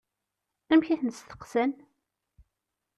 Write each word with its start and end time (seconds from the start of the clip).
Amek 0.71 0.87
i 0.89 0.95
ten-steqsan? 1.01 1.71